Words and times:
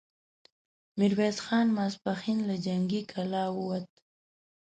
ميرويس 0.97 1.37
خان 1.45 1.67
ماسپښين 1.77 2.39
له 2.49 2.55
جنګي 2.65 3.01
کلا 3.11 3.43
ووت، 3.51 3.87